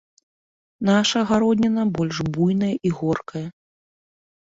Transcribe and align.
Наша 0.89 1.19
гародніна 1.33 1.83
больш 2.01 2.15
буйная 2.33 2.73
і 2.87 2.97
горкая. 2.99 3.47